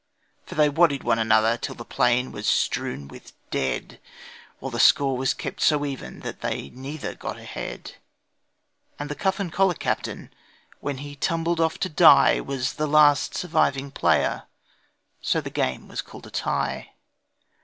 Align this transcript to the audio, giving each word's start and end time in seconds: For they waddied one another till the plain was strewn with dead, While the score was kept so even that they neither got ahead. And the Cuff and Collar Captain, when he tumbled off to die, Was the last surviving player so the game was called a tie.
For 0.47 0.55
they 0.55 0.67
waddied 0.67 1.03
one 1.03 1.19
another 1.19 1.57
till 1.57 1.75
the 1.75 1.85
plain 1.85 2.31
was 2.31 2.47
strewn 2.47 3.07
with 3.07 3.33
dead, 3.51 3.99
While 4.57 4.71
the 4.71 4.79
score 4.79 5.15
was 5.15 5.35
kept 5.35 5.61
so 5.61 5.85
even 5.85 6.21
that 6.21 6.41
they 6.41 6.71
neither 6.71 7.13
got 7.13 7.37
ahead. 7.37 7.97
And 8.97 9.11
the 9.11 9.15
Cuff 9.15 9.39
and 9.39 9.53
Collar 9.53 9.75
Captain, 9.75 10.33
when 10.79 10.97
he 11.05 11.15
tumbled 11.15 11.59
off 11.59 11.77
to 11.81 11.87
die, 11.87 12.39
Was 12.39 12.73
the 12.73 12.87
last 12.87 13.35
surviving 13.35 13.91
player 13.91 14.45
so 15.21 15.39
the 15.39 15.51
game 15.51 15.87
was 15.87 16.01
called 16.01 16.25
a 16.25 16.31
tie. 16.31 16.93